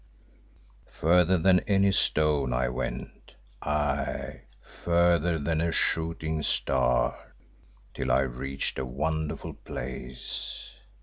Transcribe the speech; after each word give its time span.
Further 0.99 1.37
than 1.37 1.59
any 1.67 1.91
stone 1.91 2.53
I 2.53 2.69
went, 2.69 3.35
aye, 3.61 4.41
further 4.83 5.37
than 5.37 5.61
a 5.61 5.71
shooting 5.71 6.41
star, 6.41 7.33
till 7.93 8.11
I 8.11 8.21
reached 8.21 8.79
a 8.79 8.83
wonderful 8.87 9.53
place. 9.53 10.71